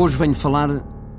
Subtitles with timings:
[0.00, 0.68] Hoje venho falar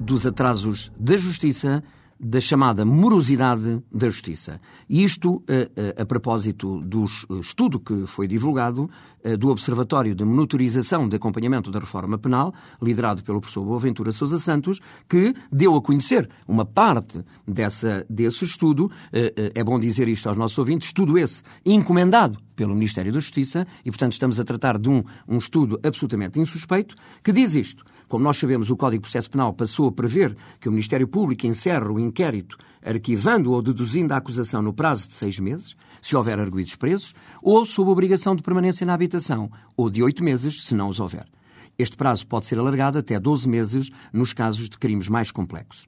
[0.00, 1.84] dos atrasos da Justiça,
[2.18, 4.62] da chamada morosidade da Justiça.
[4.88, 7.04] E isto a, eh, a, a propósito do
[7.38, 8.88] estudo que foi divulgado
[9.22, 14.38] eh, do Observatório de Monitorização de Acompanhamento da Reforma Penal, liderado pelo professor Boaventura Sousa
[14.38, 18.90] Santos, que deu a conhecer uma parte dessa, desse estudo.
[19.12, 23.66] Eh, é bom dizer isto aos nossos ouvintes, estudo esse encomendado pelo Ministério da Justiça,
[23.84, 27.84] e portanto estamos a tratar de um, um estudo absolutamente insuspeito, que diz isto.
[28.12, 31.46] Como nós sabemos, o Código de Processo Penal passou a prever que o Ministério Público
[31.46, 36.38] encerre o inquérito arquivando ou deduzindo a acusação no prazo de seis meses, se houver
[36.38, 40.90] arguídos presos, ou sob obrigação de permanência na habitação, ou de oito meses, se não
[40.90, 41.24] os houver.
[41.78, 45.86] Este prazo pode ser alargado até 12 meses nos casos de crimes mais complexos.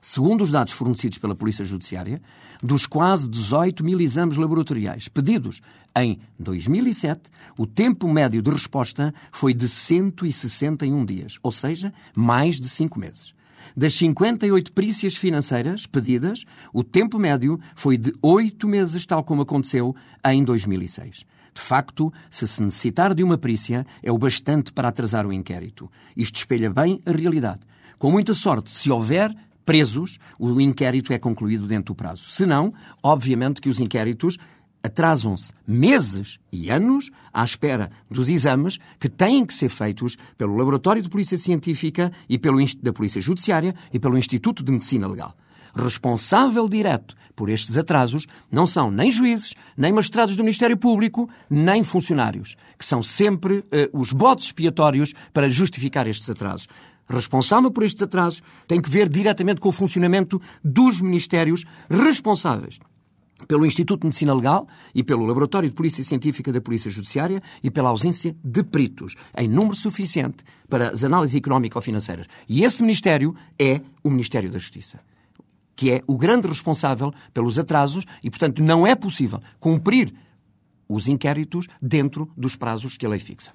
[0.00, 2.20] Segundo os dados fornecidos pela Polícia Judiciária,
[2.62, 5.60] dos quase 18 mil exames laboratoriais pedidos
[5.96, 12.68] em 2007, o tempo médio de resposta foi de 161 dias, ou seja, mais de
[12.68, 13.34] 5 meses.
[13.76, 19.94] Das 58 perícias financeiras pedidas, o tempo médio foi de 8 meses, tal como aconteceu
[20.24, 21.24] em 2006.
[21.54, 25.90] De facto, se se necessitar de uma perícia, é o bastante para atrasar o inquérito.
[26.16, 27.60] Isto espelha bem a realidade.
[27.98, 29.34] Com muita sorte, se houver
[29.68, 32.24] presos, o inquérito é concluído dentro do prazo.
[32.30, 34.38] Se não, obviamente que os inquéritos
[34.82, 41.02] atrasam-se meses e anos à espera dos exames que têm que ser feitos pelo Laboratório
[41.02, 45.36] de Polícia Científica e pelo da Polícia Judiciária e pelo Instituto de Medicina Legal.
[45.74, 51.84] Responsável direto por estes atrasos não são nem juízes, nem magistrados do Ministério Público, nem
[51.84, 56.68] funcionários, que são sempre uh, os botes expiatórios para justificar estes atrasos
[57.08, 62.78] responsável por estes atrasos tem que ver diretamente com o funcionamento dos ministérios responsáveis
[63.46, 67.70] pelo Instituto de Medicina Legal e pelo Laboratório de Polícia Científica da Polícia Judiciária e
[67.70, 70.38] pela ausência de peritos em número suficiente
[70.68, 72.26] para as análises económico-financeiras.
[72.48, 75.00] E esse Ministério é o Ministério da Justiça,
[75.76, 80.12] que é o grande responsável pelos atrasos e, portanto, não é possível cumprir
[80.88, 83.52] os inquéritos dentro dos prazos que a lei fixa.